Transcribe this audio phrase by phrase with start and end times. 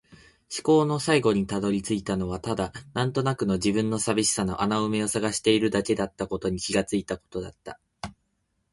[0.51, 7.79] 思考の最後に辿り着いたのはただ、なんとなくの自分の寂しさの穴埋めを探しているだけだったことに気がついたことだった。